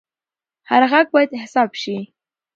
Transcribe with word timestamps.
هر 0.69 0.83
غږ 0.91 1.05
باید 1.13 1.31
حساب 1.43 1.69
شي 1.81 1.97